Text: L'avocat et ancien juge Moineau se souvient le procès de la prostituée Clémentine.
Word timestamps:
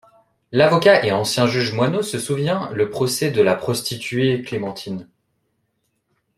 L'avocat 0.51 1.05
et 1.05 1.11
ancien 1.11 1.45
juge 1.45 1.73
Moineau 1.73 2.01
se 2.01 2.17
souvient 2.17 2.71
le 2.73 2.89
procès 2.89 3.29
de 3.29 3.39
la 3.43 3.53
prostituée 3.53 4.41
Clémentine. 4.41 5.07